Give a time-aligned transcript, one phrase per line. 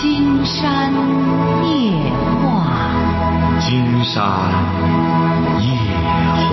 [0.00, 0.90] 金山
[1.62, 1.92] 夜
[2.40, 4.16] 话，金山
[5.60, 5.68] 夜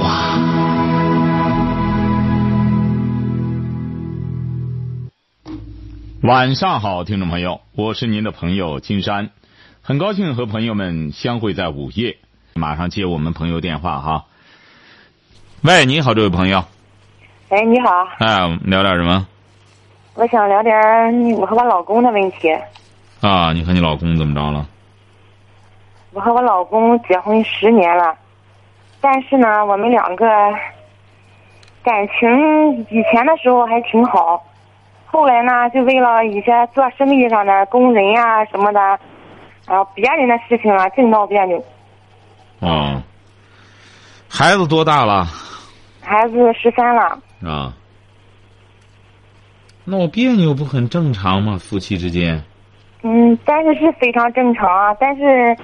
[0.04, 0.38] 话。
[6.24, 9.30] 晚上好，听众朋友，我是您的朋友金山，
[9.82, 12.18] 很高兴和朋友们相会在午夜。
[12.54, 14.26] 马上接我们朋友电话哈。
[15.62, 16.66] 喂，你好，这位朋友。
[17.48, 17.88] 哎，你好，
[18.20, 19.26] 哎，我们聊点什么？
[20.16, 22.50] 我想聊点儿我和我老公的问题。
[23.22, 24.66] 啊，你和你老公怎么着了？
[26.12, 28.16] 我和我老公结婚十年了，
[29.02, 30.26] 但是呢，我们两个
[31.84, 34.44] 感情以前的时候还挺好，
[35.06, 38.80] 后来呢，就为了一些做生意上的工人呀、什么的，
[39.68, 41.64] 啊，别人的事情啊，净闹别扭。
[42.60, 43.02] 哦，
[44.30, 45.28] 孩子多大了？
[46.02, 47.74] 孩子十三了，啊，
[49.86, 51.58] 闹别扭不很正常吗？
[51.60, 52.44] 夫妻之间。
[53.04, 54.96] 嗯，但是是非常正常啊。
[55.00, 55.56] 但是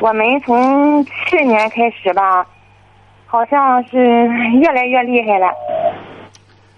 [0.00, 2.46] 我们从去年开始吧，
[3.26, 3.98] 好像是
[4.60, 5.48] 越来越厉害了。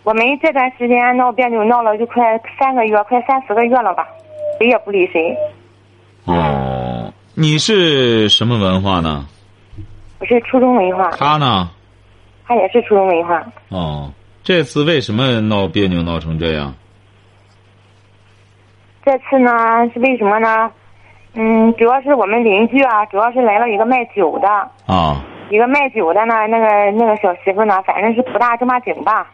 [0.03, 4.09] 我们这段时间闹别扭闹了就快三个月，快三四个月了吧，
[4.59, 5.37] 谁也不理谁。
[6.25, 9.27] 哦，你是什么文化呢？
[10.19, 11.71] 我是初中文化，他呢？
[12.45, 13.45] 他也是初中文化。
[13.69, 14.11] 哦，
[14.43, 16.75] 这次为什么闹别扭闹成这样？
[19.05, 19.51] 这次呢
[19.93, 20.71] 是为什么呢？
[21.35, 24.49] 嗯，主要是我们邻居啊，主要是来了一个卖酒的，
[24.87, 29.27] 啊，一个卖酒的呢，那个那个小媳妇呢，反正是不大正八经吧。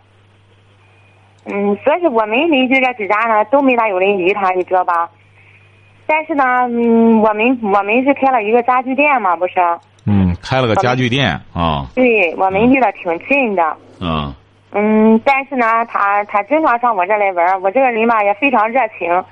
[1.45, 5.09] 嗯，所以我们邻居这几家呢都没咋有人理他，你知道吧？
[6.07, 9.55] 但是呢，嗯，我们我们是开了一个家具店嘛，不是？
[10.07, 13.77] 嗯，开了个家具店啊，对，我们离得挺近的。
[14.01, 14.33] 嗯，
[14.73, 19.25] 嗯，但是呢，他他经常上我这来玩儿，我这个人吧也非常热情，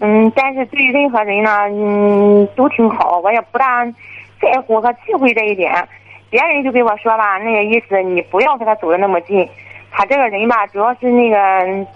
[0.00, 3.84] 嗯，但是对任何人呢，嗯，都挺好，我也不大
[4.40, 5.72] 在乎和忌讳这一点。
[6.30, 9.48] 别人就跟我说吧，那个意思，你不要和他走的那么近。
[9.92, 11.86] 他这个人吧，主要是那个，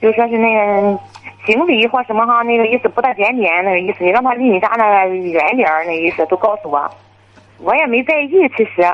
[0.00, 0.98] 就说是那个
[1.46, 6.90] 行为或什么哈，那个意思不大检点，那个意思，你让他离你家那个远点儿，那意思都告诉我，
[7.60, 8.92] 我也没在意其实。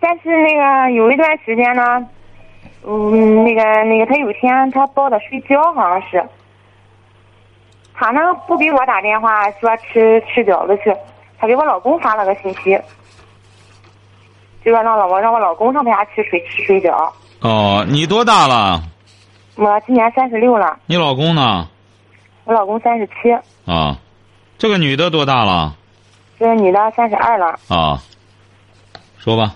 [0.00, 2.08] 但是那个有一段时间呢，
[2.86, 6.24] 嗯，那个那个他有一天他抱着睡觉，好像是，
[7.96, 10.94] 他呢不给我打电话说吃吃饺子去，
[11.38, 12.78] 他给我老公发了个信息，
[14.64, 17.10] 就说让我让我老公上他家去水吃水饺。
[17.40, 18.82] 哦，你多大了？
[19.56, 21.66] 我今年三十六了，你老公呢？
[22.44, 23.32] 我老公三十七，
[23.64, 23.96] 啊，
[24.58, 25.74] 这个女的多大了？
[26.38, 27.58] 这个女的三十二了。
[27.68, 27.98] 啊，
[29.18, 29.54] 说吧。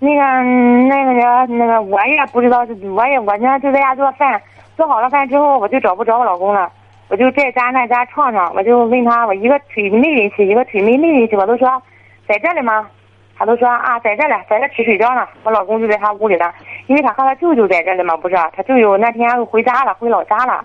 [0.00, 4.42] 那个嗯那个人那个我也不知道是，我也我呢就在家做饭，
[4.76, 6.72] 做好了饭之后我就找不着我老公了，
[7.10, 11.82] 我就在家那家床上，我就问他，我一个腿没进去，一个腿没没进去，我都说
[12.28, 12.88] 在这里吗？
[13.36, 15.26] 他都说啊在这里，在这吃水饺呢。
[15.42, 16.54] 我老公就在他屋里了，
[16.86, 18.36] 因为他和他舅舅在这里嘛，不是？
[18.54, 20.64] 他舅舅那天回家了，回老家了。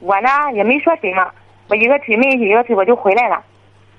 [0.00, 1.26] 我呢也没说什么，
[1.70, 3.42] 我一个腿没进去，一个腿我就回来了。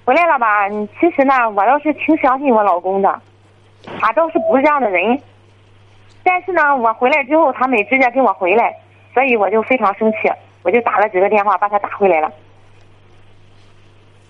[0.06, 0.70] 回来了吧？
[1.00, 3.20] 其实呢，我倒是挺相信我老公的。
[4.00, 5.20] 他倒是不是这样的人，
[6.24, 8.76] 但是呢，我回来之后，他没直接跟我回来，
[9.12, 10.30] 所以我就非常生气，
[10.66, 12.32] 我就打了几个电话把他打回来了。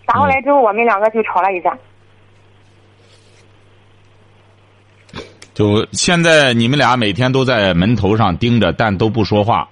[0.05, 1.75] 打回来之后，我们两个就吵了一架。
[5.53, 9.69] 就现在你们俩每天都在门头上盯着，但都不说话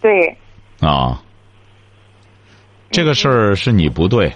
[0.00, 0.36] 对，
[0.80, 1.20] 啊。
[2.92, 4.32] 这个事儿是你不对，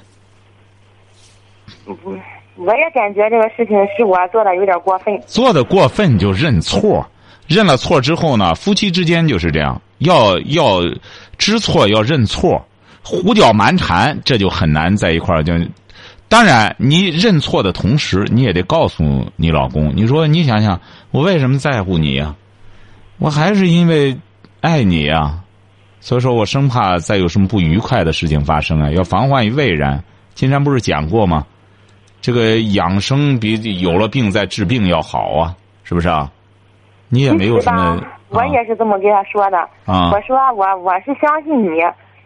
[1.84, 2.18] 不，
[2.56, 5.16] 我也感觉这个事情是我做的有点过分。
[5.24, 7.08] 做的过分就认错，
[7.50, 10.82] 认了错之后呢，夫妻之间就是这样，要要
[11.36, 12.64] 知错要认错，
[13.02, 15.42] 胡搅蛮缠，这就很难在一块儿。
[15.42, 15.52] 就
[16.28, 20.80] 当然，你认错的同时，你也得告诉你老公，你说你想想，
[21.10, 22.36] 我为什么在乎你呀、
[23.18, 24.16] 我还是因为
[24.60, 25.40] 爱你呀、
[26.00, 30.00] 所以说我生怕再有什么不愉快的事情发生啊，要防患于未然。
[30.36, 31.44] 金山不是讲过吗？
[32.22, 36.30] 这个养生比有了病再治病要好啊，是不是啊？
[37.10, 39.58] 你也没有什么我也是这么跟他说的。
[39.84, 41.82] 啊我说我我是相信你，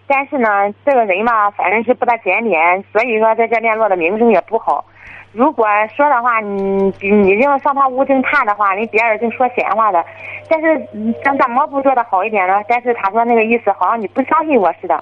[0.06, 0.48] 但是呢，
[0.84, 4.84] 这个人嘛，反正是不大检点，所以说在这联络的名声也不好。
[5.32, 5.66] 如果
[5.96, 10.04] 说的话，你你要上他屋净看的话，人别人净说闲话的。
[10.48, 12.62] 但是嗯咱怎么不做的好一点呢？
[12.68, 14.94] 但是他说那个意思好像你不相信我似的。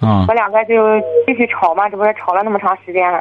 [0.00, 3.20] 啊我两个就继续吵嘛，这不是吵了那么长时间了。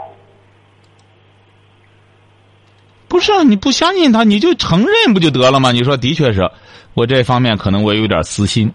[3.07, 5.71] 不是啊，你不相信他，你就承认不就得了吗？
[5.71, 6.49] 你说的确是，
[6.93, 8.71] 我这方面可能我有点私心，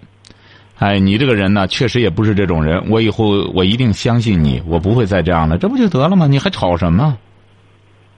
[0.79, 2.83] 哎，你这个人呢，确实也不是这种人。
[2.89, 6.27] 我以后我一定相信你，我不会再这样了，这不就得了吗？
[6.27, 7.19] 你还吵什么？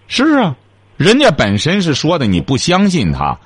[0.06, 0.54] 是啊，
[0.96, 3.38] 人家本身是说的你不相信他，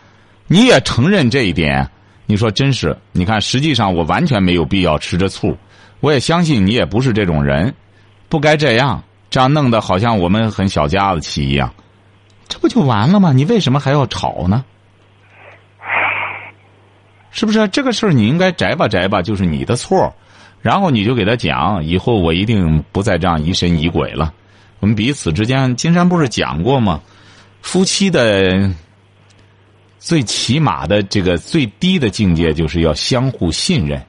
[0.49, 1.89] 你也承认这一点。
[2.29, 2.97] 你说真是？
[3.13, 5.57] 你看，实际上我完全没有必要吃这醋，
[6.01, 7.73] 我也相信你也不是这种人，
[8.29, 11.73] 不该这样，这样弄得好像我们很小家子气一样，
[12.49, 13.33] 这不就完了吗？
[13.33, 14.65] 你为什么还要吵呢？
[17.31, 20.15] 是不是这个事儿你应该摘吧摘吧，就是你的错，
[20.63, 24.33] 然后你就给他讲，以后我一定不再这样疑神疑鬼了。
[24.81, 27.03] 我们彼此之间，金山不是讲过吗？
[27.61, 28.71] 夫妻的
[29.99, 34.03] 最起码的这个最低的境界，就是要相互信任。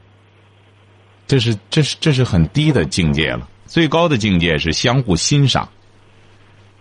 [1.25, 5.67] 这是这是这是很低的境界了，最高的境界是相互欣赏。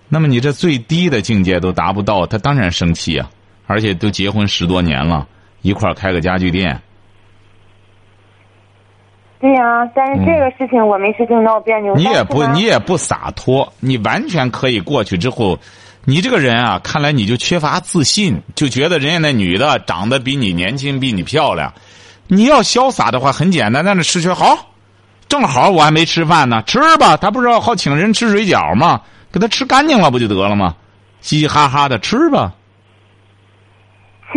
[0.09, 3.29] 那么你这最低的境界都达不到，他当然生气啊！
[3.67, 5.27] 而且都结婚十多年了。
[5.63, 6.81] 一块儿开个家具店。
[9.41, 11.95] 对呀，但是这个事情我没事情闹别扭。
[11.97, 15.59] 你也不，你也不洒脱，你完全可以过去之后，
[16.05, 21.75] 你这个人啊，看来你就缺乏自信，就觉得人家那女的长得比你年轻，比你漂亮。
[22.29, 24.71] 你要潇洒的话，很简单，在那吃去好，
[25.29, 27.17] 正好我还没吃饭呢，吃吧。
[27.17, 29.03] 他不是好请人吃水饺吗？
[29.37, 30.75] 给他吃干净了不就得了吗？
[31.21, 32.55] 嘻嘻哈哈的吃吧。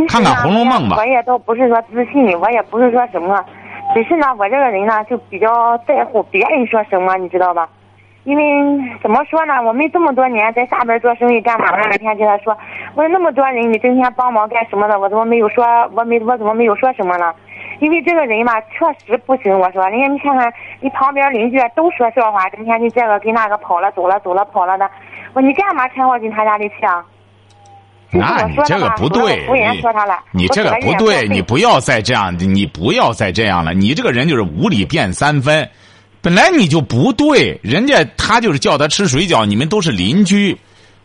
[0.09, 0.97] 看看《红楼梦》吧。
[0.97, 3.41] 我也倒不是说自信，我也不是说什么，
[3.95, 7.69] 只是呢，我这个人呢就比较在乎别人说什么，你知道吧？
[8.25, 8.43] 因为
[9.01, 11.83] 怎么说呢，我们这么多年在下边做生意干嘛呢？
[11.89, 12.55] 那天跟他说，
[12.95, 14.99] 我说那么多人，你整天帮忙干什么的？
[14.99, 15.65] 我怎么没有说？
[15.95, 17.33] 我没我怎么没有说什么呢？
[17.79, 19.57] 因为这个人吧，确实不行。
[19.57, 24.89] 我说，人家你看看，你旁边邻居都说笑话，整天你这个跟那个跑了走了走了跑了的，
[25.33, 27.03] 我你干嘛牵我进他家里去啊？
[28.11, 29.45] 那你这个不对，
[30.33, 33.71] 你你这个不对，你不要再这样，你不要再这样了。
[33.75, 35.69] 你这个人就是无理变三分，
[36.19, 40.57] 本来你就不对，人家他就是叫他吃水饺，你们都是邻居，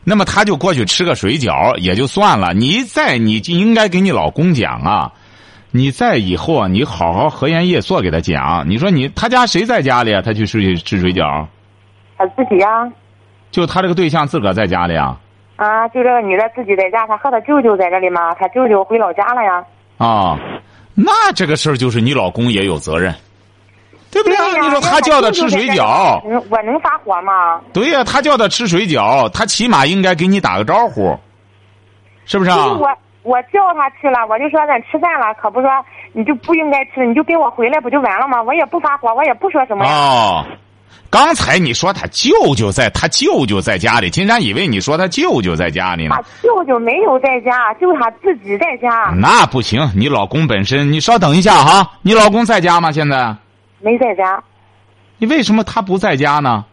[0.02, 2.54] 那么他就过去吃个水饺也就算了。
[2.54, 5.12] 你在你就应该给你老公讲啊，
[5.76, 8.64] 你在以后啊，你好好和颜悦色给他讲。
[8.68, 10.22] 你说你他家谁在家里啊？
[10.22, 11.44] 他去吃吃水饺？
[12.16, 12.68] 他自己呀。
[13.50, 15.18] 就他这个对象自个儿在家里啊。
[15.56, 19.64] 啊，就这个女的自己在家，她和她舅舅在这里吗，她舅舅回老家了呀。
[19.98, 20.38] 啊，
[20.94, 23.12] 那这个事儿就是你老公也有责任，
[24.12, 24.36] 对不对？
[24.62, 27.60] 你说他叫他吃水饺，我能发火吗？
[27.72, 31.18] 对呀，他叫他吃水饺，他起码应该给你打个招呼，
[32.26, 32.74] 是不是啊？
[32.74, 32.88] 我
[33.24, 35.68] 我叫他去了，我就说咱吃饭了，可不说
[36.12, 38.40] 你就不应该吃，你就跟我回来不就完了吗？
[38.42, 39.84] 我也不发火，我也不说什么。
[39.84, 40.44] 哦。
[41.10, 44.10] 刚才你说他舅舅在，他舅舅在家里。
[44.10, 46.16] 金山以为你说他舅舅在家里呢。
[46.16, 49.14] 他舅舅没有在家，就他自己在家。
[49.16, 51.92] 那不行，你老公本身，你稍等一下哈。
[52.02, 52.92] 你老公在家吗？
[52.92, 53.34] 现在？
[53.80, 54.42] 没在家。
[55.18, 56.64] 你为什么他不在家呢？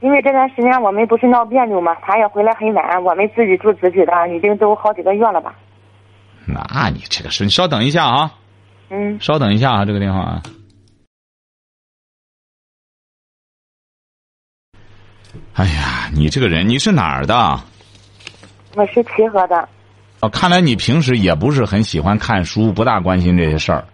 [0.00, 1.94] 因为这段时间我们不是闹别扭吗？
[2.02, 5.54] 他也回来很晚，我们自己住自己的，已经都好几个月了吧。
[6.46, 8.32] 那你这个事，你稍等一下啊。
[8.90, 9.18] 嗯。
[9.20, 10.42] 稍等一下啊，这个电话啊。
[15.54, 17.60] 哎呀，你这个人，你是哪儿的？
[18.76, 19.68] 我是齐河的。
[20.20, 23.84] 哦，看来你平时也不是很喜欢看书，不大关心这些事儿。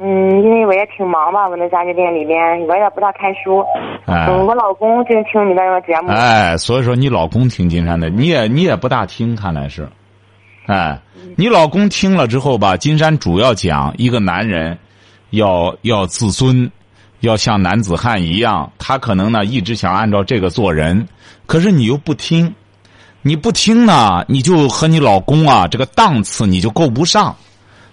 [0.00, 3.64] 嗯，因为我也挺忙吧，我那家具店里边，我也不大看书。
[4.06, 6.08] 嗯，我老公就听你那个节目。
[6.10, 9.88] 哎，所以说你老公听金山的，你也你也不大听，看来是。
[10.66, 10.98] 哎，
[11.36, 14.78] 你老公听了之后吧，金山主要讲一个男人
[15.30, 16.70] 要要自尊。
[17.20, 21.08] 要像男子汉一样，他可能呢一直想按照这个做人，
[21.46, 22.54] 可是你又不听，
[23.22, 27.34] 你不听呢，你就和你老公啊这个档次你就够不上。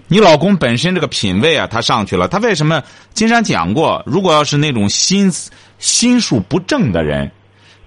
[0.07, 2.81] 你老公本身这个品位啊，他上去了，他为什么？
[3.13, 5.31] 金山讲过，如果要是那种心
[5.79, 7.31] 心术不正的人，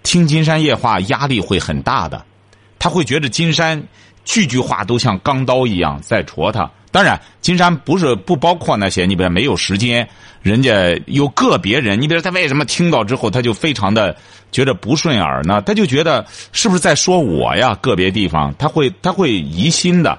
[0.03, 2.25] 听金山夜话压力会很大的，
[2.79, 3.81] 他会觉得金山
[4.25, 6.69] 句句话都像钢刀一样在戳他。
[6.91, 10.09] 当然，金山不是不包括那些，你比如没有时间。
[10.41, 10.73] 人家
[11.07, 14.17] 有个别人，你比如他为什么听到之后他就非常的
[14.51, 15.61] 觉得不顺耳呢？
[15.63, 17.75] 他就觉得是不是在说我呀？
[17.83, 20.19] 个别地方他会他会疑心的。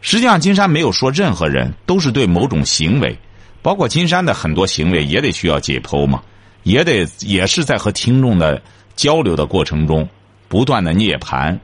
[0.00, 3.18] 实际上，金山没有说任何人，都是对某种行为，
[3.62, 6.22] 包括金山的很多行为也得需要解剖嘛，
[6.62, 8.62] 也得也是在和听众的
[8.96, 10.08] 交流的过程中
[10.48, 11.60] 不断的涅盘，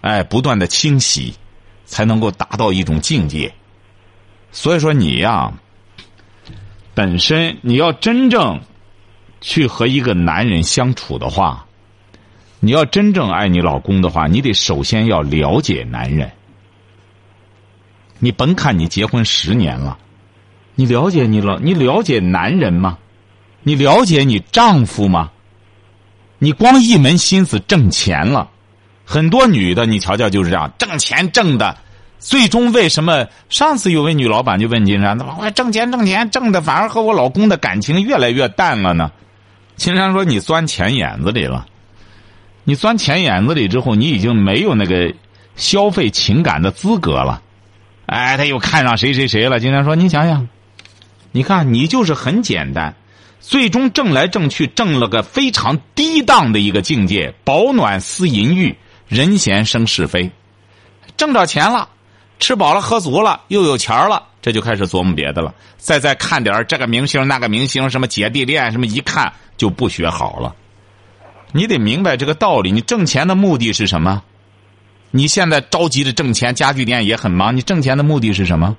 [0.00, 1.34] 哎，不断的清洗，
[1.84, 3.52] 才能够达到一种境界。
[4.52, 5.52] 所以说你呀。
[6.96, 8.60] 本身你要真正
[9.40, 11.66] 去和一个男人相处的话，
[12.60, 16.30] 你要真正爱你老公的话，你得首先要了解男人。
[18.24, 19.98] 你甭看你结婚十年了，
[20.76, 21.60] 你了解你了？
[21.62, 22.96] 你了解男人吗？
[23.62, 25.30] 你了解你丈夫吗？
[26.38, 28.48] 你光一门心思挣钱了，
[29.04, 31.76] 很多女的你瞧瞧就是这样，挣钱挣的，
[32.18, 33.26] 最终为什么？
[33.50, 39.12] 上次有位女老板就问金山：“怎么我挣钱挣钱挣的，反而和我老公的感情越来越淡了呢？”
[39.76, 41.66] 金山说：“你钻钱眼子里了，
[42.64, 45.12] 你钻钱眼子里之后，你已经没有那个
[45.56, 47.42] 消费情感的资格了。”
[48.06, 49.60] 哎，他又看上谁谁谁了？
[49.60, 50.48] 金山说：“你想想，
[51.32, 52.94] 你看你就是很简单。”
[53.46, 58.74] 最终挣来挣去，挣了个非常低档的一个境界，保暖思淫欲，
[59.06, 60.30] 人闲生是非。
[61.18, 61.90] 挣着钱了，
[62.38, 65.54] 吃饱了喝足了，又有钱了，这就开始琢磨别的了。
[65.76, 70.54] 再再看点这个明星那个明星，什么姐弟恋，什么一看就不学好了。
[71.52, 72.72] 你得明白这个道理。
[72.72, 74.22] 你挣钱的目的是什么？
[75.16, 77.56] 你现在着急着挣钱，家具店也很忙。
[77.56, 78.76] 你挣钱的目的是什么？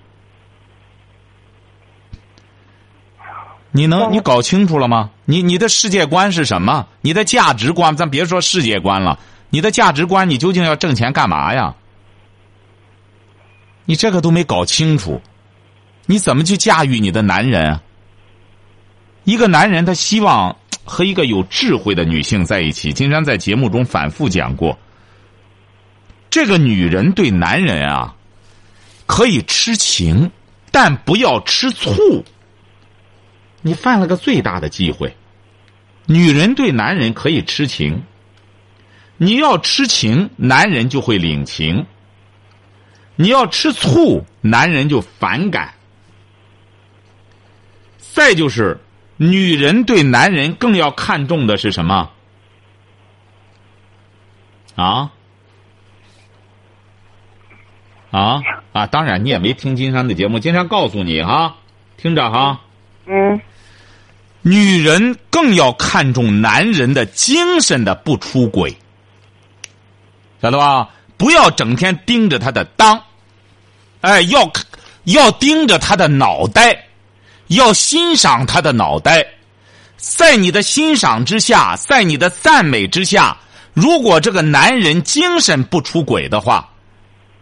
[3.71, 5.11] 你能你搞清楚了吗？
[5.23, 6.89] 你你的世界观是什么？
[6.99, 9.17] 你的价值观，咱别说世界观了，
[9.49, 11.73] 你的价值观，你究竟要挣钱干嘛呀？
[13.85, 15.21] 你这个都没搞清楚，
[16.05, 17.79] 你怎么去驾驭你的男人？
[19.23, 22.91] 一个男人他希望和一个有智慧的女性在一起。
[22.91, 24.77] 金山在节目中反复讲过，
[26.35, 28.13] 这个女人对男人啊，
[29.05, 30.31] 可以痴情，
[30.69, 32.25] 但不要吃醋。
[33.61, 35.15] 你犯了个最大的忌讳，
[36.05, 38.03] 女人对男人可以痴情，
[39.15, 41.85] 你要痴情，男人就会领情；
[43.15, 45.73] 你要吃醋，男人就反感。
[47.97, 48.77] 再就是，
[49.15, 52.11] 女人对男人更要看重的是什么？
[54.75, 55.13] 啊？
[58.15, 58.41] 啊
[58.71, 58.87] 啊！
[58.87, 61.55] 当然，你也没听金山的节目，金山告诉你哈，
[61.97, 62.61] 听着哈。
[63.05, 63.41] 嗯。
[64.41, 68.77] 女人更要看重男人的精神的不出轨，
[70.41, 70.89] 晓得吧？
[71.17, 73.01] 不要整天盯着他的裆，
[74.01, 74.49] 哎，要
[75.05, 76.85] 要盯着他的脑袋，
[77.47, 79.25] 要欣赏他的脑袋。
[79.97, 83.35] 在你的欣赏之下，在你的赞美之下，
[83.73, 86.69] 如果这个男人精神不出轨的话，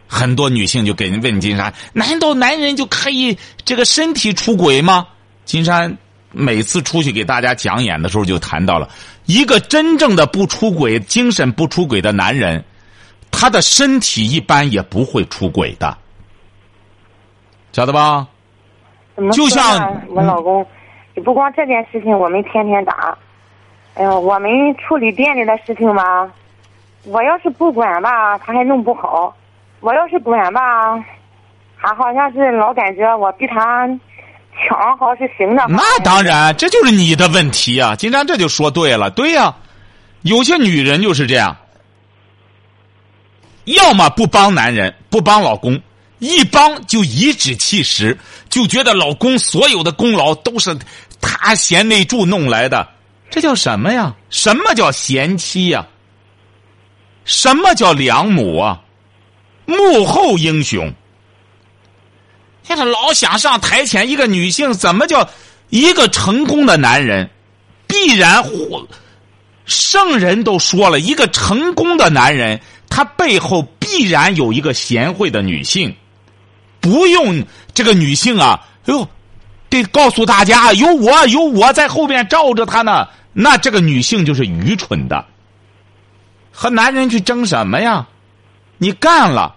[0.07, 5.07] 很多女性就给人问金山：难道男人就可以这个身体出轨吗？
[5.45, 5.97] 金山。
[6.35, 8.89] 每次出去给大家讲演的时候，就谈到了
[9.27, 12.65] 一个真正的不出轨、精神不出轨的男人，
[13.29, 15.95] 他的身体一般也不会出轨的，
[17.71, 18.27] 晓得吧？
[19.31, 20.65] 就像我老公，
[21.13, 23.15] 你不光这件事情，我们天天打。
[23.93, 26.27] 哎呦，我们处理店里的事情吧，
[27.03, 29.31] 我要是不管吧，他还弄不好；
[29.83, 30.61] 我要是管吧，
[31.79, 33.87] 他好像是老感觉我比他。
[34.69, 37.95] 强好像是行的，那当然，这就是你的问题啊！
[37.95, 39.55] 金山这就说对了，对呀，
[40.21, 41.57] 有些女人就是这样，
[43.63, 45.81] 要么不帮男人，不帮老公，
[46.19, 48.15] 一帮就颐指气使，
[48.47, 50.77] 就觉得老公所有的功劳都是
[51.19, 52.87] 他贤内助弄来的，
[53.31, 54.15] 这叫什么呀？
[54.29, 55.87] 什么叫贤妻呀？
[57.25, 58.79] 什么叫良母啊？
[59.65, 60.93] 幕后英雄。
[62.63, 65.29] 现在老想上台前，一个女性怎么叫
[65.69, 67.29] 一个成功的男人？
[67.87, 68.43] 必然，
[69.65, 75.95] 圣人都说了一个成功的男人，他背后必然有一个贤惠的女性。
[76.79, 79.07] 不用这个女性啊，哎呦，
[79.69, 83.07] 得告诉大家有我，有我在后边罩着他呢。
[83.33, 85.25] 那这个女性就是愚蠢的，
[86.51, 88.07] 和男人去争什么呀？
[88.77, 89.55] 你干了。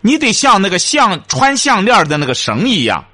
[0.00, 3.04] 你得像那个项穿项链的那个绳一样，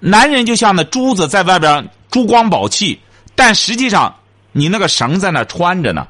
[0.00, 3.00] 男人就像那珠子在外边珠光宝气，
[3.34, 4.14] 但实际上
[4.52, 6.06] 你那个绳在那穿着呢。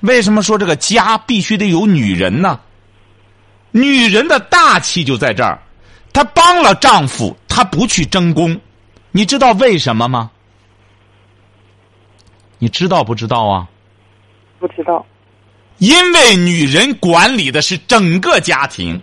[0.00, 2.58] 为什么说这个家必须得有女人呢？
[3.70, 5.62] 女人的大气就在这儿，
[6.12, 8.60] 她帮了丈夫，她不去争功，
[9.12, 10.32] 你知道为什么吗？
[12.58, 13.68] 你知道不知道啊？
[14.58, 15.06] 不知道。
[15.78, 19.00] 因为女人管理的是整个家庭，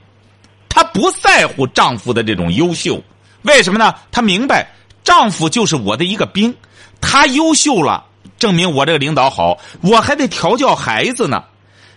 [0.70, 3.02] 她不在乎丈夫的这种优秀，
[3.44, 3.94] 为什么呢？
[4.12, 4.68] 她明白
[5.04, 6.56] 丈夫就是我的一个兵，
[7.02, 8.06] 他优秀了，
[8.38, 11.44] 证明我这个领导好，我还得调教孩子呢，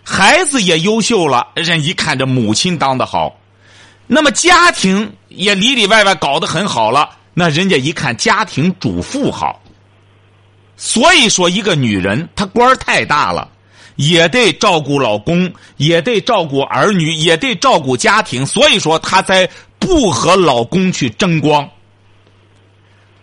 [0.03, 3.39] 孩子也优秀了，人一看这母亲当的好，
[4.07, 9.61] 那么家庭也里里外外搞得很好了，那人家一看家庭主妇好，
[10.75, 13.47] 所以说一个女人她官太大了。
[13.95, 18.45] 也得照顾老公，也得照顾儿女，也得照顾家庭。
[18.45, 19.49] 所以说，她才
[19.79, 21.69] 不和老公去争光。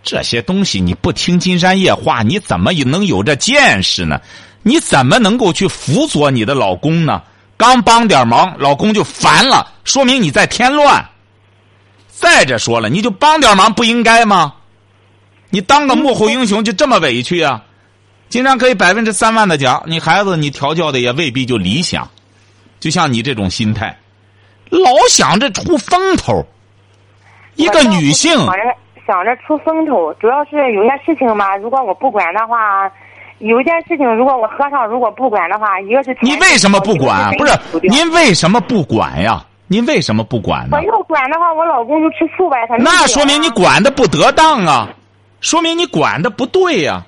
[0.02, 4.20] 这些东西你不听金山夜话，你怎么能有这见识呢？
[4.62, 7.22] 你怎么能够去辅佐你的老公呢？
[7.56, 11.08] 刚帮点忙，老公就烦了，说明你在添乱。
[12.08, 14.54] 再者说了，你就帮点忙不应该吗？
[15.50, 17.62] 你当个幕后英雄就这么委屈啊？
[18.32, 22.08] 金山可以百分之三万的讲，你孩子你调教的也未必就理想，
[22.80, 23.94] 就像你这种心态，
[24.70, 26.42] 老想着出风头。
[27.56, 28.62] 一个女性想着
[29.06, 32.90] 想着出风头，主要是有些事情嘛，如果我不管的话，
[33.40, 37.36] 有一件事情如果我和尚如果不管的话，一个是你为什么不管？
[37.36, 39.44] 不是您为什么不管呀？
[39.66, 40.78] 您为什么不管呢？
[40.78, 42.56] 我要管的话，我老公就吃醋呗。
[42.66, 44.88] 他那说明你管的不得当啊，
[45.42, 47.04] 说明你管的不对呀。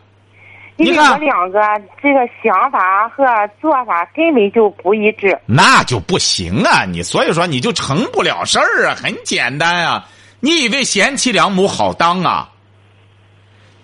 [0.76, 1.60] 你看我两个
[2.02, 3.24] 这个想法和
[3.60, 6.84] 做法根本就不一致，那就不行啊！
[6.84, 10.04] 你所以说你就成不了事儿啊，很简单啊。
[10.40, 12.50] 你以为贤妻良母好当啊？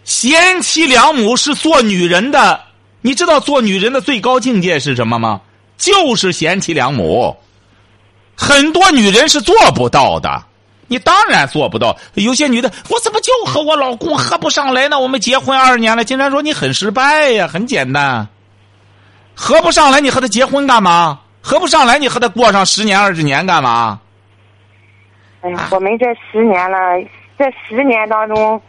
[0.02, 2.60] 贤妻良母是做女人的，
[3.02, 5.42] 你知道做女人的最高境界是什么吗？
[5.76, 7.36] 就是贤妻良母。
[8.34, 10.42] 很多女人是做不到的。
[10.90, 11.96] 你当然做不到。
[12.14, 14.98] 有些女的，我怎么就和我老公合不上来呢？
[14.98, 17.46] 我们结婚二十年了，竟然说你很失败呀。
[17.46, 18.26] 很简单，
[19.36, 21.20] 合不上来，你和他结婚干嘛？
[21.40, 24.00] 合不上来，你和他过上十年二十年干嘛？
[25.42, 26.76] 哎呀，我们这十年了，
[27.38, 28.60] 这十年当中，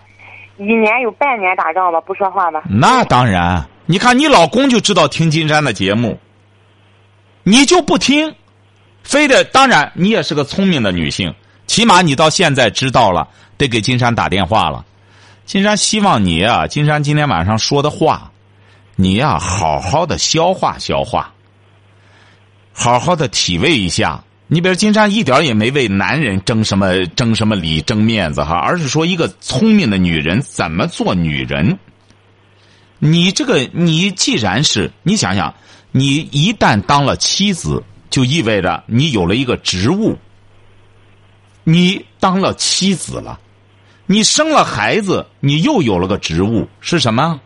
[0.58, 2.62] 一年有半年打仗吧，不说话吧。
[2.70, 6.20] 那当然，你看你老公就知道听金山的节目，
[7.42, 8.36] 你就不听，
[9.02, 11.34] 非得当然，你也是个聪明的女性。
[11.68, 13.28] 起码你到现在知道了，
[13.58, 14.86] 得给金山打电话了。
[15.46, 18.32] 金山希望你啊，金山今天晚上说的话，
[18.96, 21.34] 你呀好好的消化消化，
[22.74, 24.24] 好好的体味一下。
[24.48, 31.80] 你比如金山一点也没为男人争什么争什么理争面子哈，而是说一个聪明的女人怎么做女人。
[33.00, 35.54] 你这个你既然是你想想，
[35.92, 40.18] 你一旦当了妻子，就意味着你有了一个职务。
[41.64, 43.40] 你当了妻子了，
[44.06, 47.40] 你生了孩子，你又有了个职务，是什么？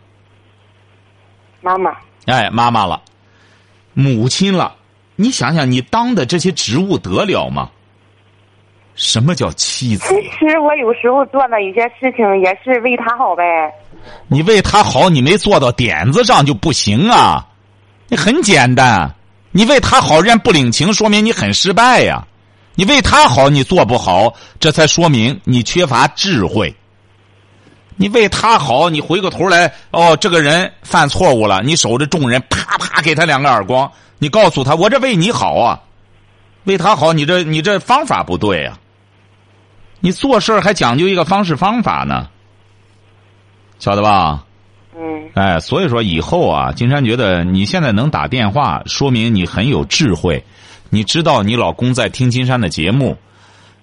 [1.60, 1.90] 妈妈。
[2.26, 3.00] 哎，妈妈了，
[3.94, 4.74] 母亲了。
[5.16, 7.70] 你想想，你当的这些职务得了吗？
[8.94, 10.08] 什么叫妻子？
[10.08, 13.44] 其实我有时候做的一些事情也是为他好呗。
[14.28, 17.46] 你为他好，你没做到点子上就不行啊。
[18.08, 19.14] 你很简单，
[19.50, 22.26] 你为他好，人不领情，说明你很失败呀。
[22.76, 26.72] 你为他好，你做不好，这才说明你缺乏智慧。
[27.96, 33.90] 你为他好，你回过头来，哦，这个人犯错误了，你守着众人，啪啪给他两个耳光。
[34.18, 35.80] 你告诉他，我这为你好啊，
[36.64, 38.78] 为他好，你这你这方法不对啊。
[40.00, 42.28] 你做事还讲究一个方式方法呢，
[43.78, 44.44] 晓得吧？
[44.94, 45.30] 嗯。
[45.32, 50.44] 哎，所以说以后啊，金山觉得你现在能打电话，说明你很有智慧。
[50.88, 53.16] 你知道你老公在听金山的节目，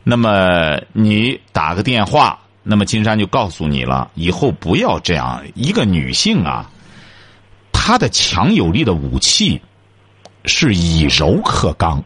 [0.03, 5.43] 那么你打个电话，那么金山就告诉你了，以后不要这样。
[5.53, 6.69] 一个女性啊，
[7.71, 9.61] 她的强有力的武器
[10.45, 12.03] 是以柔克刚。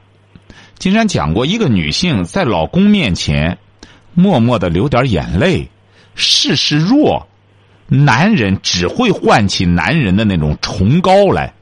[0.80, 3.58] 金山讲过，一个女性在老公面前
[4.14, 5.70] 默默的流点眼泪，
[6.16, 7.28] 事事弱，
[7.88, 11.54] 男人只会唤起男人的那种崇高来。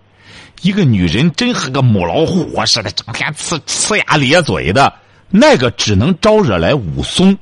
[0.61, 4.93] 一个女人真和个母老虎似的，整天呲呲牙咧嘴的，
[5.29, 7.37] 那个只能招惹来武松。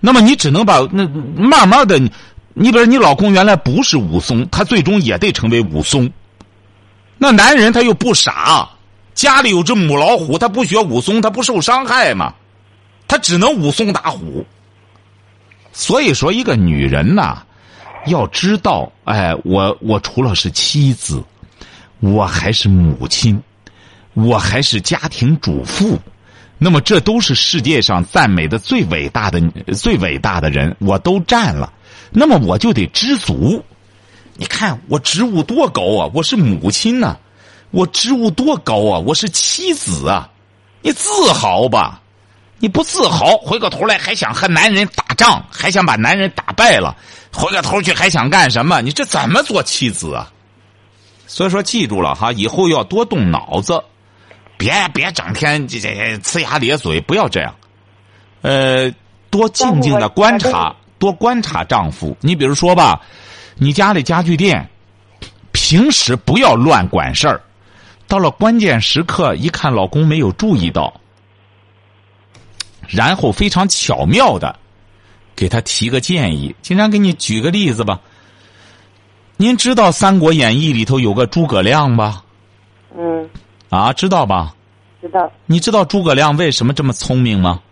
[0.00, 1.06] 那么你只能把那
[1.36, 1.98] 慢慢的，
[2.54, 6.10] 你比如你老公原来不是武松，他最终也得成为武松。
[7.18, 8.68] 那男人他又不傻，
[9.12, 12.32] 家里有只母老虎，他不学武松，他不受伤害嘛？
[13.08, 14.46] 他只能武松打虎。
[15.72, 17.42] 所以说，一个女人呐，
[18.06, 21.22] 要知道，哎，我我除了是妻子。
[22.00, 23.40] 我还是母亲，
[24.14, 25.98] 我还是家庭主妇，
[26.56, 29.40] 那么这都是世界上赞美的最伟大的、
[29.74, 31.72] 最伟大的人，我都占了。
[32.10, 33.62] 那么我就得知足。
[34.34, 36.10] 你看我职务多高啊！
[36.14, 37.16] 我是母亲呐，
[37.72, 38.98] 我职务多高啊！
[39.00, 40.30] 我是妻子啊！
[40.80, 42.00] 你自豪吧？
[42.60, 46.96] 你不自豪，回过头来还想和男人打仗，还想把男人打败了，
[47.32, 48.80] 回过头去还想干什么？
[48.80, 50.32] 你这怎么做妻子啊？
[51.30, 53.84] 所以说，记住了哈，以后要多动脑子，
[54.56, 57.54] 别别整天这这呲牙咧嘴，不要这样。
[58.40, 58.90] 呃，
[59.28, 62.16] 多静静的观察，多观察丈夫。
[62.22, 63.02] 你比如说吧，
[63.56, 64.70] 你家里家具店，
[65.52, 67.42] 平时不要乱管事儿，
[68.06, 70.98] 到了关键时刻，一看老公没有注意到，
[72.88, 74.58] 然后非常巧妙的
[75.36, 76.56] 给他提个建议。
[76.62, 78.00] 经常给你举个例子吧。
[79.40, 82.24] 您知道《三国演义》里头有个诸葛亮吧？
[82.96, 83.30] 嗯，
[83.70, 84.52] 啊，知道吧？
[85.00, 85.30] 知道。
[85.46, 87.62] 你知道诸葛亮为什么这么聪明吗？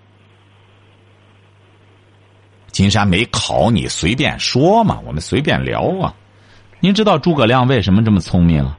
[2.71, 6.15] 金山没考你，随便说嘛，我们随便聊啊。
[6.79, 8.79] 您知道诸葛亮为什么这么聪明啊？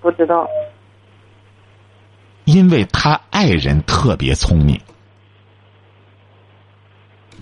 [0.00, 0.48] 不知道。
[2.44, 4.80] 因为他爱人特别聪明，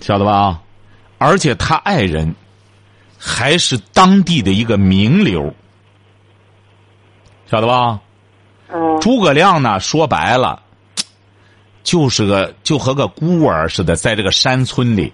[0.00, 0.60] 晓得吧？
[1.18, 2.34] 而且他爱人
[3.18, 5.52] 还是当地的一个名流，
[7.50, 8.00] 晓得吧？
[8.68, 9.00] 嗯。
[9.00, 10.62] 诸葛亮呢，说白了，
[11.84, 15.12] 就是个就和个孤儿似的，在这个山村里，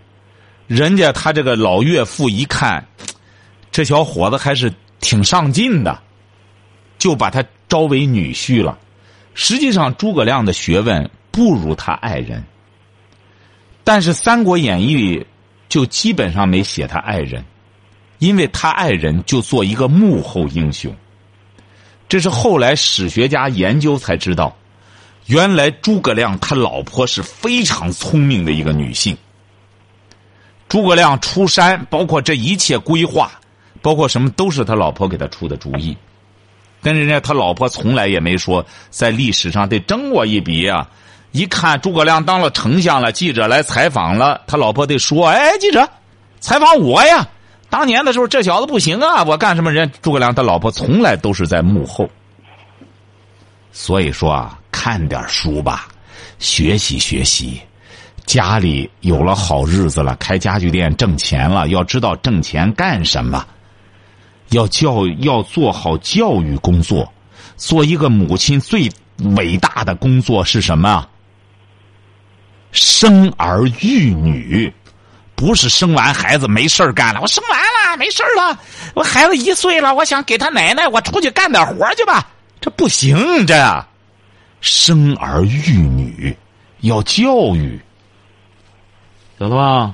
[0.66, 2.86] 人家他这个老岳父一看，
[3.70, 5.98] 这小伙子还是挺上进的，
[6.98, 8.78] 就把他招为女婿了。
[9.34, 12.44] 实际上，诸葛亮的学问不如他爱人，
[13.82, 15.26] 但是《三国演义》里
[15.68, 17.44] 就基本上没写他爱人，
[18.22, 20.94] 因为他爱人就做一个幕后英雄。
[22.08, 24.56] 这是后来史学家研究才知道，
[25.26, 29.18] 原来诸葛亮他老婆是非常聪明的一个女性。
[30.68, 33.32] 诸葛亮出山，包括这一切规划，
[33.80, 35.96] 包括什么，都是他老婆给他出的主意。
[36.80, 40.88] 跟人家他老婆从来也没说在历史上得争我一笔啊！
[41.32, 45.90] 一看诸葛亮当了丞相了，记者来采访了，他老婆得说：“哎，记者，
[46.38, 47.28] 采访我呀！
[47.72, 49.72] 当年的时候这小子不行啊，我干什么？
[49.72, 52.06] 人诸葛亮他老婆从来都是在幕后。
[53.72, 55.88] 所以说啊，看点书吧，
[56.38, 57.58] 学习学习。
[58.26, 63.46] 家里有了好日子了，开家具店挣钱了，要知道挣钱干什么。”
[64.52, 67.10] 要教要做好教育工作，
[67.56, 68.86] 做一个母亲最
[69.34, 71.08] 伟大的工作是什么？
[72.70, 74.70] 生儿育女，
[75.42, 77.20] 不是生完孩子没事干了。
[77.20, 78.56] 我生完了没事了，
[78.94, 82.28] 我孩子一岁了，我想给他奶奶，我出去干点活去吧。
[82.60, 83.84] 这不行，这
[84.60, 86.36] 生儿育女
[86.82, 87.80] 要教育，
[89.36, 89.92] 晓得吧？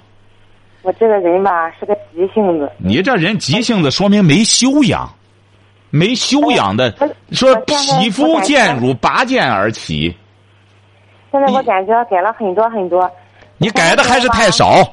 [0.83, 2.71] 我这个人吧是个急性子。
[2.77, 5.11] 你这人急性子，说明没修养，
[5.89, 6.95] 没修养的。
[7.33, 10.15] 说匹夫见辱，拔剑而起。
[11.33, 13.11] 现在我感觉改了很多很多。
[13.57, 14.87] 你改的还是太少。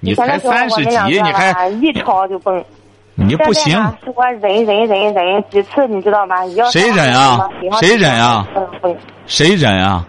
[0.00, 0.90] 你才三十几，
[1.22, 2.64] 你还一吵就崩。
[3.14, 3.72] 你不行。
[4.02, 6.36] 是我忍忍忍忍几次，你知道吗？
[6.72, 7.48] 谁忍啊？
[7.80, 8.46] 谁忍啊？
[9.26, 10.06] 谁忍啊？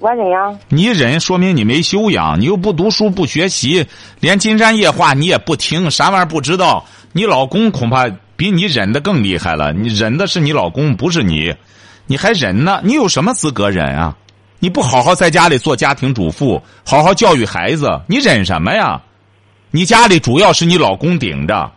[0.00, 0.50] 我忍呀！
[0.68, 3.86] 你忍，说明你没修养，你又不读书不学习，
[4.18, 6.84] 连金山夜话你也不听，啥玩意儿不知道。
[7.12, 11.54] 你老公恐怕比你忍的更厉害了，你忍的是你老公，不是你，
[12.06, 12.80] 你还忍呢？
[12.82, 14.16] 你有什么资格忍啊？
[14.58, 19.00] 你不好好在家里做家庭主妇，好好教育孩子，你忍什么呀？
[19.70, 21.70] 你家里主要是你老公顶着，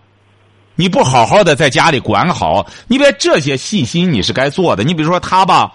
[0.76, 4.84] 你不好好的在家里管好，你别这些细心你是该做的。
[4.84, 5.74] 你比如说他吧。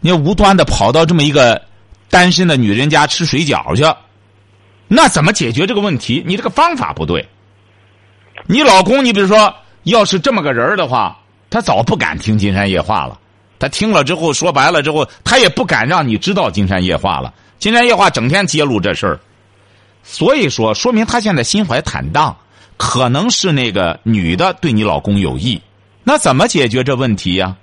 [0.00, 1.62] 你无端的跑到这么一个
[2.10, 3.82] 单身的女人家吃水饺去，
[4.86, 6.22] 那怎么解决这个问题？
[6.26, 7.26] 你这个方法不对。
[8.46, 9.54] 你老公，你比如说，
[9.84, 13.18] 要是这么个人的话，他早不敢听《金山夜话》了。
[13.58, 17.30] 他听了之后，说白了之后，他也不敢让你知道《金山夜话》了。
[17.58, 19.18] 《金山夜话》整天揭露这事儿，
[20.04, 22.36] 所以说，说明他现在心怀坦荡，
[22.76, 25.60] 可能是那个女的对你老公有意。
[26.04, 27.56] 那怎么解决这问题呀？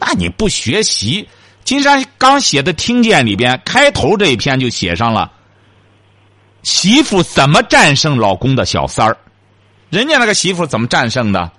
[0.00, 1.28] 那你不学习？
[1.62, 5.30] 金山刚写的《听见》里边开头这一篇就写上了，
[6.62, 9.16] 媳妇怎么战胜老公的小三儿？
[9.90, 11.52] 人家那个媳妇怎么战胜的？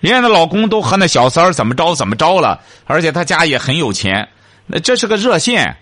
[0.00, 2.60] 人家的老公都和那小三儿怎么着怎么着了？
[2.84, 4.26] 而且他家也很有钱，
[4.66, 5.76] 那这是个热线。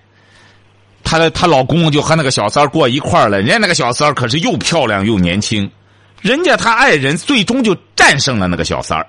[1.04, 3.38] 她的她老公就和那个小三儿过一块儿了。
[3.38, 5.70] 人家那个小三儿可是又漂亮又年轻，
[6.20, 9.06] 人家她爱人最终就战胜了那个小三儿。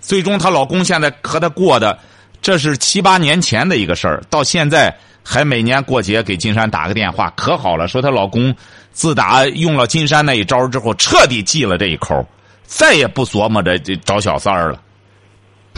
[0.00, 1.96] 最终她老公现在和她过的。
[2.40, 7.86] 这是七八年前的一个事儿，到现在还每年过节给金山打个电话，可好了。
[7.86, 8.52] 说她老公
[8.90, 12.26] 自打用了金山那一招之后，彻底记了这一口，
[12.64, 14.82] 再也不琢磨着找小三儿了。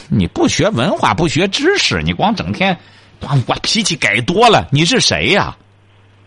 [0.08, 2.74] 你不学文化，不学知识，你光整天，
[3.20, 4.68] 我我脾气改多了。
[4.70, 5.56] 你是谁呀？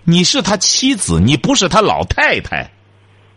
[0.03, 2.69] 你是他妻子，你不是他老太太。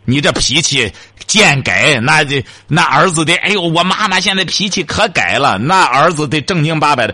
[0.05, 0.91] 你这脾气
[1.27, 5.57] 渐改，那这那儿子的，哎呦，我妈妈现在脾气可改了。
[5.57, 7.13] 那儿子得正经八百的。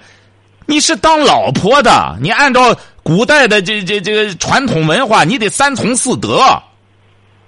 [0.68, 6.62] 你是当老婆的，你按照古代的这这这个传统文化，你得三从四德，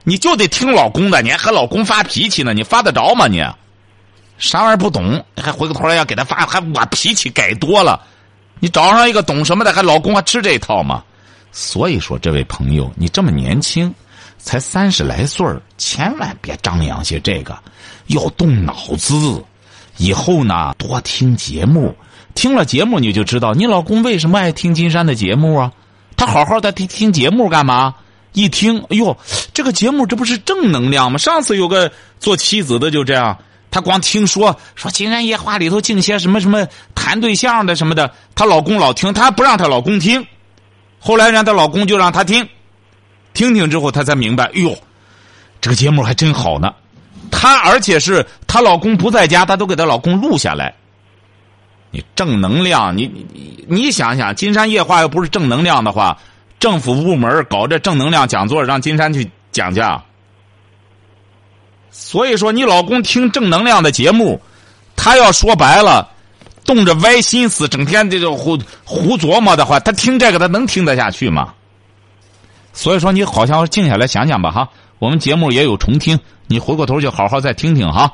[0.03, 1.21] 你就得听老公的。
[1.21, 3.27] 你还和老公发脾气呢，你发得着吗？
[3.27, 3.45] 你
[4.39, 8.01] 啥玩意儿不懂，还回过头来要给他发，还我脾气改多了。
[8.59, 11.03] 你找上一个懂什么的，还老公还吃这套吗？
[11.51, 13.93] 所以说，这位朋友，你这么年轻，
[14.37, 17.57] 才三十来岁，千万别张扬些这个，
[18.07, 19.43] 要动脑子。
[19.97, 21.95] 以后呢，多听节目，
[22.35, 25.71] 听了节目你就知道你老公为什么爱听金山的节目啊。
[26.15, 27.95] 他好好的听听节目干嘛？
[28.33, 29.17] 一听，哎呦，
[29.53, 31.17] 这个节目这不是正能量吗？
[31.17, 33.37] 上次有个做妻子的就这样，
[33.71, 40.25] 她光听说说《金山夜话》里头净些什么什么谈对象的什么的，她老公老听，她不让她老公听。
[40.99, 42.47] 后来让她老公就让她听，
[43.33, 44.77] 听听之后她才明白，哎呦，
[45.61, 46.73] 这个节目还真好呢。
[47.31, 50.73] 她而且是她老公不在家，她都给她老公录下来。
[51.91, 56.17] 你正能量，你你你想想，《金山夜话》要不是正能量的话。
[56.59, 59.81] 政府部门搞这正能量讲座，让金山去讲去。
[61.91, 64.41] 所以说，你老公听正能量的节目，
[64.95, 66.07] 他要说白了，
[66.65, 71.53] 动着歪心思，整天这个胡胡琢磨的话，他听这个他能听得下去吗？
[72.73, 74.69] 所以说，你好像静下来想想吧，哈。
[74.99, 78.13] 我们节目也有重听，你回过头就好好再听听哈。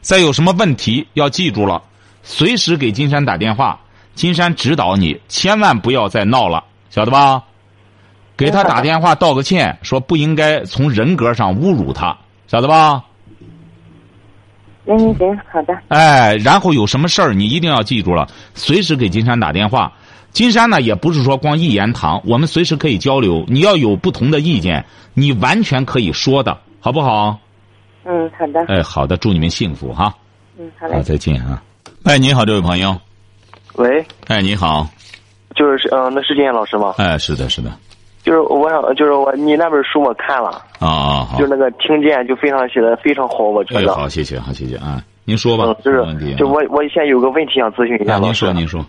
[0.00, 1.82] 再有什么问题，要记住了，
[2.22, 3.78] 随时给金山打电话，
[4.14, 7.42] 金山指导你，千万不要再闹了，晓得吧？
[8.36, 13.04] 给他打电话道个歉，说不应该从人格上侮辱他，晓得吧？
[14.86, 15.76] 行行行，好的。
[15.88, 19.92] 哎，然后有什么事儿，你一定要记住了，随时给金山打电话。
[20.32, 23.44] 金山呢，也不是说光一言堂，我们随时可以交流。
[23.48, 27.38] 你要有不同的意见，你完全可以说的，好不好？
[28.04, 28.64] 嗯，好的。
[28.68, 30.14] 哎，好的，祝你们幸福哈。
[30.58, 31.02] 嗯，好嘞。
[31.02, 31.62] 再见啊。
[32.04, 32.96] 哎，你好，这位朋友。
[33.74, 34.04] 喂。
[34.28, 34.88] 哎，你好。
[35.56, 36.94] 就是嗯，那是金燕老师吗？
[36.96, 37.70] 哎，是的，是的。
[38.22, 43.94] 就是我想，就是我你那本书我看了啊，就那个听见就非常写的非常好，我觉得。
[43.94, 45.02] 好，谢谢，好，谢谢啊。
[45.24, 46.04] 您说吧，就是
[46.36, 48.84] 就我我现在有个问题想咨询一下您说，您说。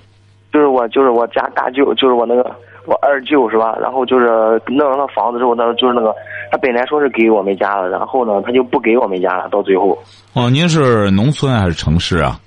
[0.52, 2.44] 就是我就是我家大舅，就是我那个
[2.86, 3.74] 我二舅是吧？
[3.82, 6.14] 然后就是弄了那房子之后，那就是那个
[6.52, 9.98] 他本来说是给我们家了，然后呢他就不给我们家了，到最后。
[10.34, 12.38] 哦，您是农村还是城市啊？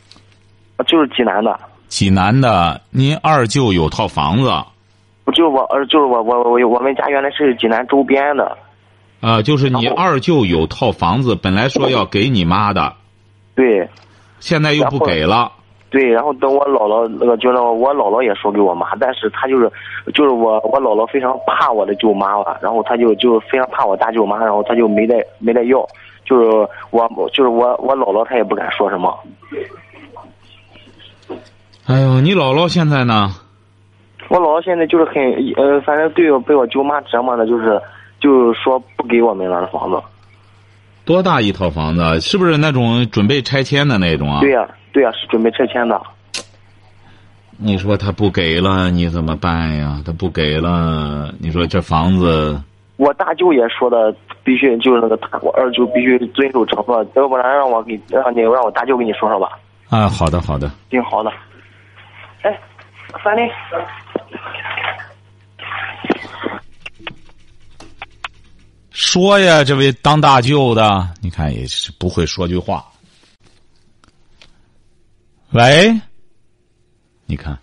[0.86, 1.58] 就是济南的。
[1.88, 4.50] 济南的，您二舅有套房子。
[5.24, 8.56] 不就我呃，就是我我我我们家原来是济南周边的，
[9.20, 12.92] 啊，就是你二舅有套房子，本来说要给你妈的，
[13.54, 13.88] 对，
[14.38, 15.50] 现在又不给了，
[15.88, 19.72] 对，然后等我姥姥那个，就那我姥姥也说给我妈，但是她就是，
[20.12, 25.87] 就是我我姥姥非常怕我的舅妈了，然后她就就非常怕我大舅妈，然后她就没带没带要，
[26.26, 29.18] 就是我就是我我姥姥她也不敢说什么。
[31.87, 33.30] 哎呦，你姥姥现在呢？
[34.28, 35.14] 我姥姥现在就是很
[35.56, 37.80] 呃，反正对我被我舅妈折磨的，就是
[38.20, 40.00] 就是说不给我们了房子。
[41.04, 42.20] 多大一套房子？
[42.20, 44.40] 是不是那种准备拆迁的那种啊？
[44.40, 46.00] 对呀，对呀，是准备拆迁的。
[47.58, 50.00] 你说他不给了，你怎么办呀？
[50.04, 52.60] 他不给了，你说这房子。
[52.96, 59.50] 我大舅也说的，必须就是那个大，我二舅必须遵守承诺，要不然让我给让你让我大舅给你说说吧。
[59.90, 60.70] 啊，好的，好的。
[60.90, 61.30] 行，好的。
[62.42, 62.58] 哎，
[63.22, 63.46] 反正。
[68.94, 72.87] 说呀，这位当大舅的，你看也是不会说句话。
[75.50, 75.92] 喂，
[77.26, 77.59] 你看，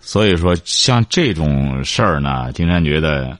[0.00, 3.38] 所以说像这种事儿呢，金山觉得，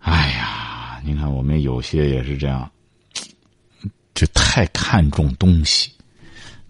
[0.00, 2.70] 哎呀，你看我们有些也是这样，
[4.14, 5.90] 就太看重东西。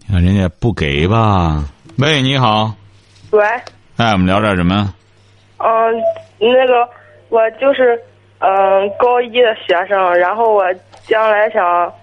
[0.07, 1.69] 你看人家不给吧？
[1.97, 2.73] 喂，你好。
[3.31, 3.41] 喂。
[3.97, 4.95] 哎，我们聊点什么？
[5.57, 5.67] 嗯，
[6.39, 6.89] 那个，
[7.27, 8.01] 我就是。
[8.39, 10.63] 嗯，高一的学生，然后我
[11.05, 11.93] 将来想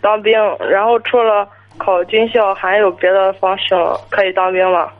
[0.00, 0.32] 当兵，
[0.70, 3.74] 然后除了考军校，还有别的方式
[4.10, 4.92] 可以当兵吗？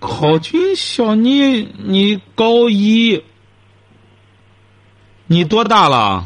[0.00, 3.22] 考军校，你你高一，
[5.26, 6.24] 你多大了？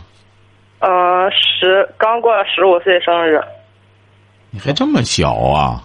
[0.80, 3.40] 呃，十，刚过了十五岁生日。
[4.50, 5.84] 你还这么小啊？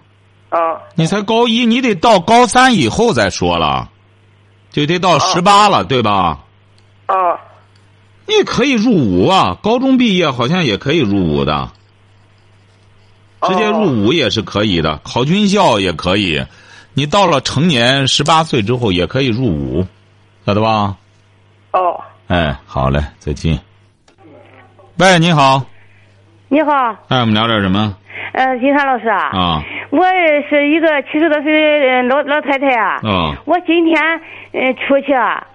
[0.50, 0.82] 啊。
[0.96, 3.90] 你才高一，你得到高三以后再说了。
[4.74, 6.40] 就得到十八了，对吧？
[7.06, 7.40] 啊，
[8.26, 9.56] 你可以入伍啊！
[9.62, 11.70] 高中毕业好像也可以入伍的，
[13.44, 15.00] 直接入伍也是可以的。
[15.04, 16.44] 考军校也可以，
[16.94, 19.86] 你到了成年十八岁之后也可以入伍，
[20.46, 20.98] 晓得吧？
[21.72, 22.02] 哦。
[22.28, 23.60] 哎，好嘞，再见。
[24.98, 25.64] 喂，你好。
[26.48, 26.72] 你好。
[27.10, 27.96] 哎，我们聊点什么？
[28.34, 29.38] 呃，金山老师啊。
[29.38, 29.64] 啊。
[29.94, 30.04] 我
[30.50, 33.00] 是一个七十多岁的老老太太啊。
[33.04, 33.38] 啊。
[33.46, 34.02] 我今天
[34.52, 35.46] 呃出去啊，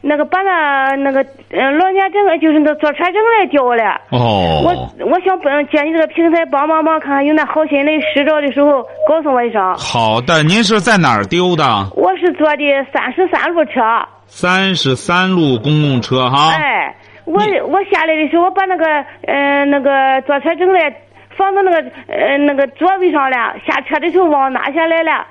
[0.00, 4.00] 那个把那那个呃老年证就是那坐车证来掉了。
[4.10, 9.62] 哦，我我想帮借你这个平台帮帮忙，看看有那好心人拾着的时候告诉我一声。
[9.76, 11.62] 好的，您是在哪儿丢的？
[11.94, 13.80] 我是坐的三十三路车。
[14.26, 16.50] 三十三路公共车哈。
[16.50, 17.34] 哎，我
[17.68, 18.84] 我下来的时候，我把那个
[19.28, 20.92] 呃那个坐车证来
[21.36, 25.26] 放到那个呃那个座位上了，下车的时候忘拿下来了。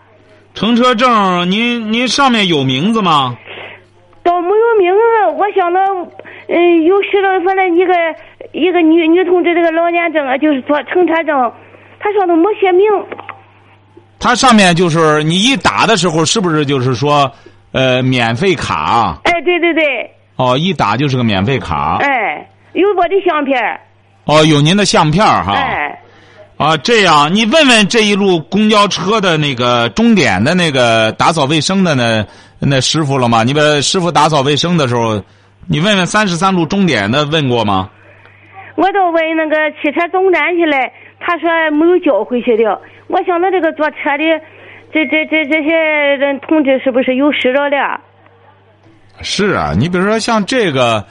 [0.53, 3.35] 乘车证，您您上面有名字吗？
[4.23, 4.99] 倒没有名字，
[5.37, 5.81] 我想到，
[6.47, 7.93] 嗯，有拾到反正一个
[8.53, 11.51] 一个女女同志这个老年证啊，就是说乘车证，
[11.99, 12.85] 他上头没写名。
[14.19, 17.29] 它上面就是你一打的时候，是不是就是说，
[17.73, 19.17] 呃，免费卡？
[19.25, 20.09] 哎，对对对。
[20.37, 21.97] 哦，一打就是个免费卡。
[21.99, 23.59] 哎，有我的相片。
[24.25, 25.53] 哦，有您的相片哈。
[25.53, 25.99] 哎。
[26.55, 32.25] 啊，这样，你问问这一路公交车的那个终点的那个打扫卫生的那
[32.59, 33.43] 那师傅了吗？
[33.43, 35.21] 你把师傅打扫卫生的时候，
[35.67, 37.89] 你问问三十三路终点的问过吗？
[38.75, 40.77] 我都问那个汽车总站去了，
[41.19, 42.63] 他说没有交回去的。
[43.07, 44.23] 我想到这个坐车的，
[44.93, 47.99] 这这这这些人同志是不是有拾着了？
[49.21, 51.05] 是啊，你比如说像这个，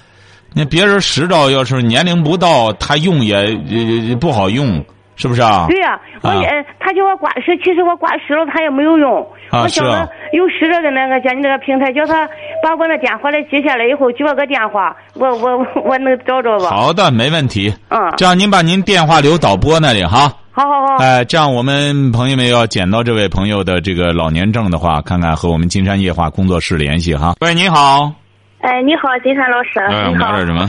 [0.54, 4.84] 那别人拾着，要是年龄不到，他用也也不好用。
[5.14, 5.66] 是不是啊？
[5.68, 9.20] 对呀，我呃，他叫我挂失，其实我挂失了，他也没有用。
[9.50, 12.26] 啊，我想着有拾着的那个，叫你那个平台，叫他
[12.62, 16.70] 把我那电话来接下来，以后给我个电话，我我我能找着吧？
[16.70, 17.72] 好的，没问题。
[17.90, 18.00] 嗯。
[18.16, 20.32] 这样，您把您电话留导播那里哈。
[20.50, 20.96] 好好好。
[20.96, 27.34] 哎，这样我们朋友们要捡到这位朋友的这个老年证的话，看看和我们金山夜话工作室联系哈。
[27.42, 28.21] 喂，你好。
[28.62, 29.80] 哎，你好，金山老师。
[29.80, 30.30] 哎，你好。
[30.30, 30.64] 聊点什么？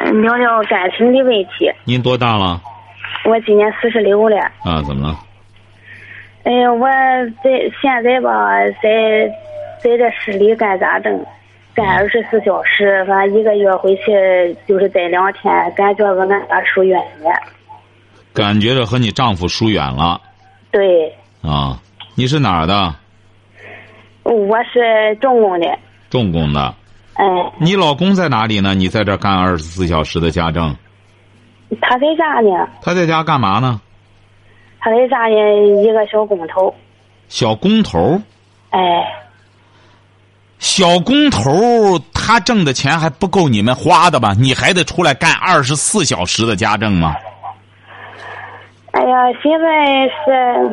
[0.00, 1.70] 嗯，聊聊感情的问题。
[1.84, 2.58] 您多大了？
[3.26, 4.38] 我今年四十六了。
[4.64, 5.18] 啊，怎么了？
[6.44, 6.88] 哎呀，我
[7.44, 7.50] 在
[7.82, 9.28] 现在吧，在
[9.78, 11.22] 在这市里干家政，
[11.74, 17.30] 干二十四小时，反正一个月回去就是待两天，感觉我俺家疏远了。
[18.32, 20.18] 感觉着和你丈夫疏远了。
[20.70, 21.12] 对。
[21.42, 21.78] 啊，
[22.14, 22.94] 你是哪儿的？
[24.22, 25.78] 我是重工的。
[26.08, 26.74] 重工的。
[27.16, 27.52] 哎。
[27.58, 28.74] 你老公在哪里呢？
[28.74, 30.74] 你在这干二十四小时的家政。
[31.80, 32.68] 他在家呢。
[32.82, 33.80] 他在家干嘛呢？
[34.78, 36.74] 他在家呢，一个小工头。
[37.28, 38.20] 小工头。
[38.70, 38.80] 哎。
[40.58, 44.32] 小工头，他挣的钱还不够你们花的吧？
[44.38, 47.14] 你还得出来干二十四小时的家政吗？
[48.92, 49.68] 哎呀，现在
[50.06, 50.72] 是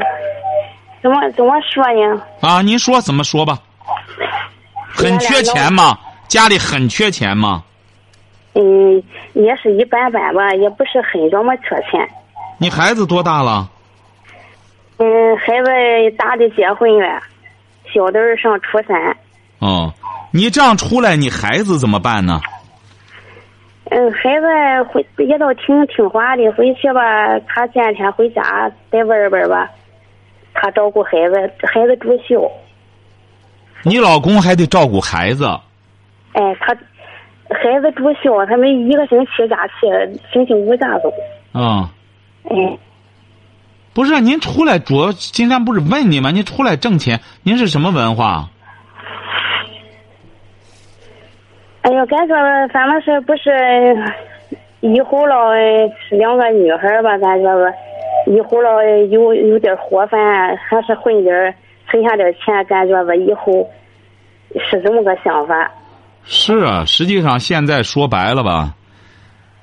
[1.02, 2.22] 怎么怎么说呢？
[2.40, 3.60] 啊，您说怎么说吧？
[4.96, 5.98] 很缺钱吗？
[6.34, 7.64] 家里很缺钱吗？
[8.56, 12.10] 嗯，也是一般般吧，也不是很这么缺钱。
[12.58, 13.70] 你孩子多大了？
[14.98, 15.70] 嗯，孩子
[16.18, 17.22] 大的结婚了，
[17.94, 19.16] 小的上初三。
[19.60, 19.94] 哦，
[20.32, 22.42] 你这样出来，你孩子怎么办呢？
[23.92, 29.70] 嗯，孩子回也倒挺听话的，回去吧，他前天回家在外边吧，
[30.56, 32.42] 他照顾孩子，孩子住校。
[33.84, 35.48] 你老公还得照顾孩子。
[36.34, 36.76] 哎，他
[37.50, 39.74] 孩子住校，他们一个星期假期，
[40.32, 41.12] 星期五假走。
[41.54, 41.90] 啊。
[42.50, 42.78] 嗯。
[43.94, 46.32] 不是，您出来主要今天不是问你吗？
[46.32, 48.50] 您出来挣钱，您是什么文化？
[51.84, 52.36] 哎呀，感觉
[52.70, 53.96] 反正是不是
[54.80, 55.54] 以后了
[56.10, 57.16] 是两个女孩吧？
[57.20, 57.72] 感觉吧，
[58.26, 61.56] 以后了有有点活泛，还是混点
[61.88, 63.70] 存下点钱，感觉吧以后
[64.72, 65.70] 是这么个想法。
[66.26, 68.74] 是啊，实际上现在说白了吧，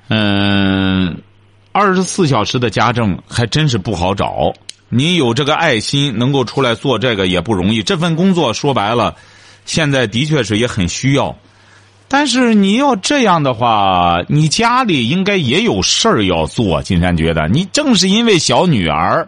[0.09, 1.21] 嗯，
[1.71, 4.53] 二十四小时的家政还真是不好找。
[4.89, 7.81] 你有这个爱心，能够出来做这个也不容易。
[7.81, 9.15] 这份工作说白了，
[9.65, 11.35] 现在的确是也很需要。
[12.09, 16.83] 但是你要这样的话，你家里应该也有事儿要做。
[16.83, 19.25] 金山觉得，你正是因为小女儿，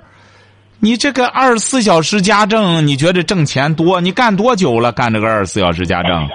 [0.79, 4.01] 你这个二十四小时家政，你觉得挣钱多？
[4.01, 4.91] 你干多久了？
[4.91, 6.29] 干这个二十四小时家政？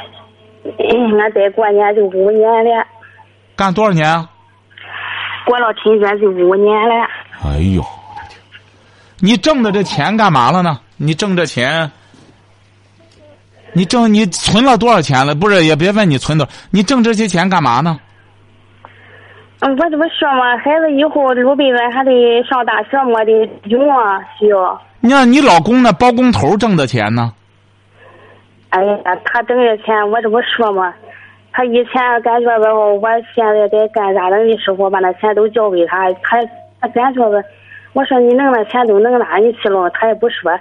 [0.78, 2.86] 俺再过年就五年了。
[3.56, 4.26] 干多少年？
[5.44, 6.94] 过了春节就五年了。
[7.44, 7.84] 哎呦，
[9.20, 10.80] 你挣的这钱干嘛了呢？
[10.96, 11.90] 你挣这钱。
[13.74, 15.34] 你挣你存了多少钱了？
[15.34, 17.98] 不是，也别问你存的，你挣这些钱干嘛呢？
[19.60, 23.32] 嗯，我这不说嘛，孩子以后鲁辈子还得上大学么的
[23.64, 24.80] 用啊，需要。
[25.00, 27.32] 你看你老公那包工头挣的钱呢？
[28.70, 30.94] 哎呀，他挣的钱我这不说嘛，
[31.52, 36.38] 他以前感觉吧，我现在在干家政的时候把那钱都交给他，他
[36.80, 37.38] 他感觉吧，
[37.94, 39.88] 我说你弄那钱都弄哪里去了？
[39.90, 40.52] 他也不说。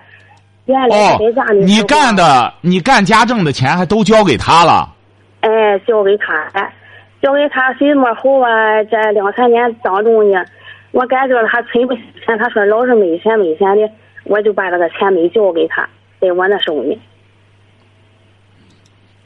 [0.70, 1.18] 哦，
[1.66, 4.94] 你干的，你干家政的钱还都交给他了？
[5.40, 6.74] 哎，交给他哎，
[7.22, 8.84] 交给他谁么后啊？
[8.84, 10.44] 这两三年当中呢，
[10.92, 13.90] 我感觉他存不下钱，他说老是没钱没钱的，
[14.26, 15.88] 我就把这个钱没交给他，
[16.20, 17.00] 在我那手里。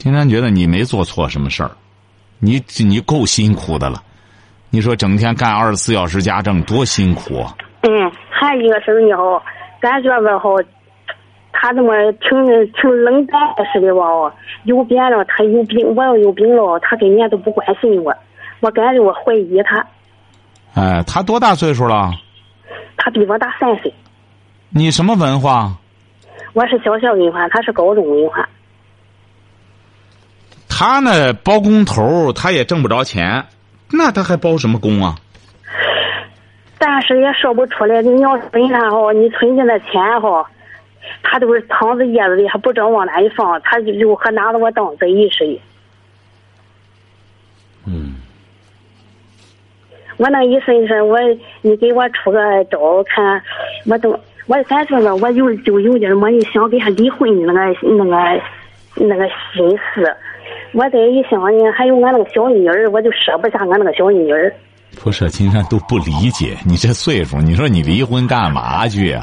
[0.02, 1.70] 金山觉得你没做错什么事儿，
[2.40, 4.02] 你你够辛苦的了。
[4.68, 7.54] 你说整天干二十四小时家政多辛苦啊！
[7.82, 9.40] 嗯，还有一个事儿呢哈，
[9.80, 10.56] 感觉吧好，
[11.52, 13.40] 他这么挺挺冷淡
[13.72, 14.34] 似的吧，
[14.64, 18.12] 有病了他有病，我要有病了，他跟人家都不关心我，
[18.58, 19.86] 我感觉我怀疑他。
[20.74, 22.10] 哎，他多大岁数了？
[22.96, 23.94] 他比我大三岁。
[24.70, 25.70] 你什么文化？
[26.54, 28.48] 我是小学文化，他是高中文化。
[30.74, 33.44] 他呢，包工头，他也挣不着钱，
[33.92, 35.16] 那他还包什么工啊？
[36.78, 38.00] 但是也说不出来。
[38.00, 40.50] 你要问他哈，你存进的钱哈，
[41.22, 45.60] 他都是藏在掖子里，还不知道往哪一放，他就就和拿着我当贼似的。
[47.86, 48.14] 嗯。
[50.16, 51.18] 我那意思是我，
[51.60, 53.42] 你给我出个招看，
[53.86, 58.42] 我都我感觉吧，我有就有点么，你想跟他离婚的那个那个
[58.94, 60.16] 那个心思。
[60.72, 64.52] 我这一想呢，还有俺那个小女儿，我就舍不下俺那个小女儿。
[65.02, 69.18] 不是，金山都不理解你这岁数，你说你离婚干嘛去？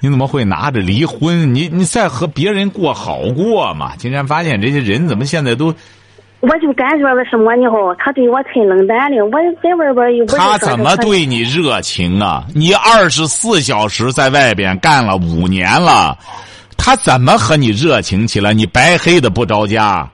[0.00, 1.54] 你怎么会拿着离婚？
[1.54, 3.96] 你你再和别人过好过嘛？
[3.96, 5.74] 金山发现这些人怎么现在都……
[6.40, 7.70] 我就感觉为什么呢？
[7.70, 9.24] 哈，他对我太冷淡了。
[9.24, 9.30] 我
[9.62, 12.44] 在外边又不他怎么对你热情啊？
[12.54, 16.18] 你二十四小时在外边干了五年了，
[16.76, 18.52] 他怎么和你热情起来？
[18.52, 20.06] 你白黑的不着家。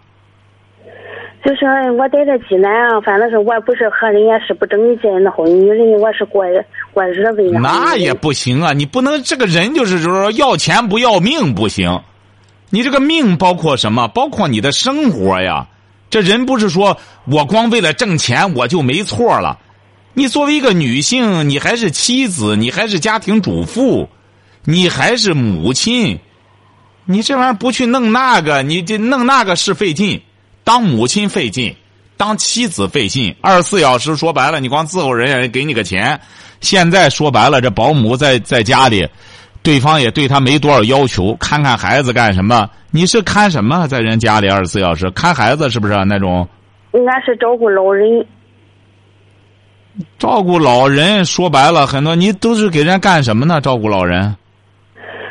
[1.43, 6.45] 就是我待在济南啊，反正是我不是和人家是不正经那好女人，我是过
[6.93, 7.43] 过日子。
[7.61, 8.75] 那也不行啊！
[8.75, 12.03] 你不能这个人就是说要钱不要命不行。
[12.69, 14.07] 你这个命包括什么？
[14.09, 15.67] 包括你的生活呀。
[16.11, 19.59] 这人不是说我光为了挣钱我就没错了。
[20.13, 24.09] 你作为一个女性，你还是妻子，你还是家庭主妇，
[24.65, 26.19] 你还是母亲。
[27.07, 30.21] 你这玩意儿不去弄那个，你这弄那个是费劲。
[30.71, 31.75] 当母亲费劲，
[32.17, 33.35] 当妻子费劲。
[33.41, 36.21] 二十四小时说白了，你光伺候人家给你个钱。
[36.61, 39.05] 现在说白了，这保姆在在家里，
[39.65, 42.71] 对方也对他没多少要求，看看孩子干什么？
[42.93, 43.89] 你是看什么？
[43.89, 46.49] 在人家里二十四小时看孩子是不是那种？
[46.93, 48.25] 俺是照顾老人。
[50.21, 53.61] 照顾老人说白了，很多你都是给人家干什么呢？
[53.61, 54.37] 照顾老人。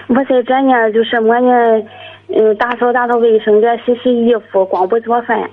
[0.07, 1.49] 我在这呢，就是我呢。
[2.32, 5.49] 嗯，打扫打扫卫生，再洗洗衣服，光不做饭。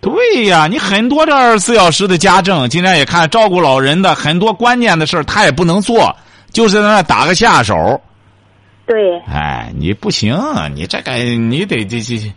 [0.00, 6.16] 对呀，你很多这二十四小时的家政，今天也看照顾老人的很多关键的事他也不能做，
[6.50, 8.00] 就是在那打个下手。
[8.86, 9.18] 对。
[9.20, 10.34] 哎，你不行，
[10.74, 12.32] 你这个你得这这，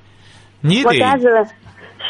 [0.62, 0.90] 你得。
[0.90, 1.28] 我感觉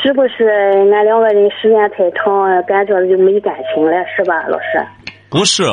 [0.01, 0.49] 是不是
[0.91, 4.85] 俺两个人时间太长，感觉就没感情了，是吧，老师？
[5.29, 5.63] 不是，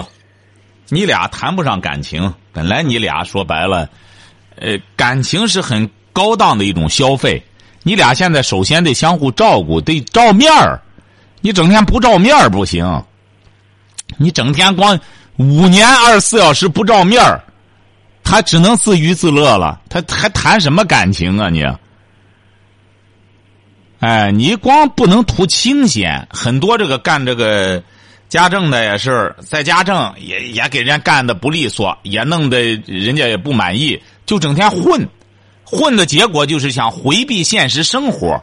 [0.89, 2.33] 你俩谈不上感情。
[2.53, 3.89] 本来你俩说白了。
[4.61, 7.43] 呃，感情是很高档的一种消费。
[7.83, 10.81] 你俩现在首先得相互照顾，得照面儿。
[11.41, 13.03] 你整天不照面儿不行。
[14.19, 15.01] 你整天光
[15.37, 17.43] 五年二十四小时不照面儿，
[18.23, 19.81] 他只能自娱自乐了。
[19.89, 21.65] 他还谈什么感情啊你？
[24.01, 26.27] 哎，你光不能图清闲。
[26.31, 27.83] 很多这个干这个
[28.29, 33.99] 家政的也是在家政也也给人家干的不利索，也弄得人家也不满意。
[34.31, 35.09] 就整天混，
[35.65, 38.41] 混的结果就是想回避现实生活。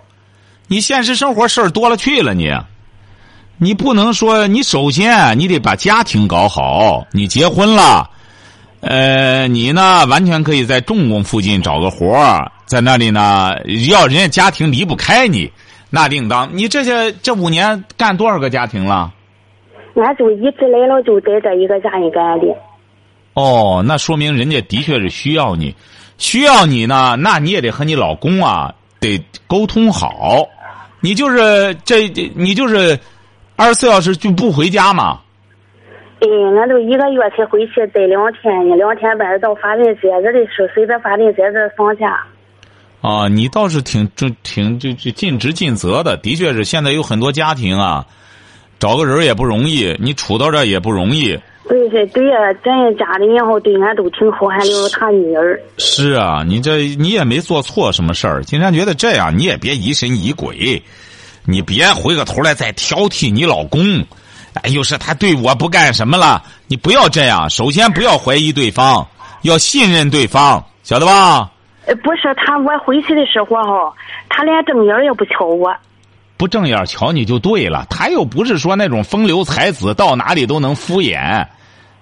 [0.68, 2.52] 你现实生活事儿多了去了，你，
[3.58, 7.08] 你不能说你首先你得把家庭搞好。
[7.14, 8.10] 你结婚了，
[8.82, 13.54] 呃，你呢完全可以在重工附近找个活儿，在那里呢，
[13.90, 15.50] 要人家家庭离不开你，
[15.90, 16.50] 那另当。
[16.52, 19.14] 你这些这五年干多少个家庭了？
[19.96, 22.46] 俺就一直来了，就在这一个家里干的。
[23.38, 25.76] 哦，那说明人家的确是需要你，
[26.18, 30.50] 需要你呢，那你也得和你老公啊得沟通好。
[31.02, 33.00] 你就是这，你就是
[33.56, 35.20] 二十四小时就不回家嘛？
[36.22, 42.20] 嗯，俺都一个月才回去待两天呢，两天半到法定节日的时候，随着法定节日放假。
[43.02, 48.04] 啊，你倒是挺就挺就就尽职尽责的，的确是现在有很多家庭啊，
[48.80, 51.38] 找个人也不容易，你处到这也不容易。
[51.68, 55.60] 对对对呀，咱家里然后对俺都挺好，还有他女儿。
[55.78, 58.44] 是啊，你这你也没做错什么事儿。
[58.44, 60.82] 金山觉得这样，你也别疑神疑鬼，
[61.46, 63.82] 你别回过头来再挑剔你老公。
[64.54, 66.42] 哎，又是他对我不干什么了？
[66.68, 67.50] 你不要这样。
[67.50, 69.06] 首先不要怀疑对方，
[69.44, 71.52] 要信任对方，晓得吧？
[71.86, 73.94] 呃，不是他，我回去的时候哈，
[74.30, 75.74] 他连正眼也不瞧我。
[76.38, 77.86] 不正眼瞧你就对了。
[77.90, 81.46] 他又不是说那种风流才子，到哪里都能敷衍。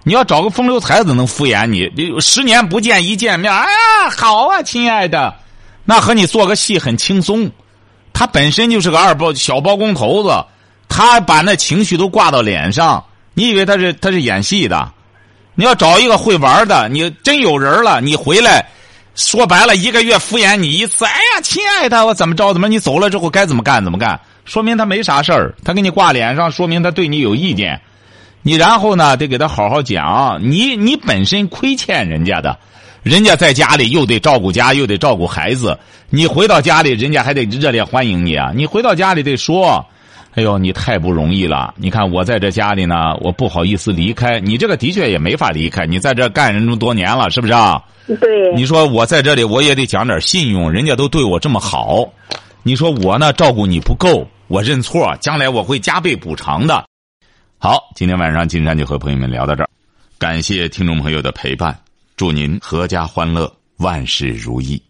[0.04, 5.34] 你要找个风流才子能敷衍你，十年不见一见面，哎呀，好啊，亲爱的，
[5.84, 7.50] 那和你做个戏很轻松。
[8.12, 10.44] 他本身就是个二包小包工头子，
[10.88, 13.02] 他把那情绪都挂到脸上。
[13.34, 14.92] 你以为他是他是演戏的？
[15.54, 18.64] 你要找一个会玩的，你真有人了，你回来，
[19.16, 21.04] 说白了一个月敷衍你一次。
[21.06, 22.52] 哎呀，亲爱的，我怎么着？
[22.52, 24.20] 怎么你走了之后该怎么干怎么干？
[24.44, 27.80] 说明他没啥事儿，他给你挂脸上，说明他对你有意见。
[28.42, 30.38] 你然后呢，得给他好好讲。
[30.42, 32.56] 你你本身亏欠人家的，
[33.02, 35.76] 人家在家里又得照顾家，又得照顾孩子。
[36.10, 38.52] 你回到家里，人家还得热烈欢迎你啊！
[38.54, 39.84] 你回到家里得说。
[40.36, 41.72] 哎呦，你太不容易了！
[41.78, 44.58] 你看我在这家里呢，我不好意思离开你。
[44.58, 47.82] 这个的确也没法离开，你在这干人这么多年了，是不是啊？
[48.06, 48.54] 对。
[48.54, 52.06] 你说我在这里，我也得讲点信用，人家都对我这么好。
[52.62, 56.84] 你说我呢，照顾你不够，我认错，将来我会加倍补偿的。
[57.56, 59.68] 好，今天晚上金山就和朋友们聊到这儿，
[60.18, 61.74] 感谢听众朋友的陪伴，
[62.14, 64.85] 祝您阖家欢乐，万事如意。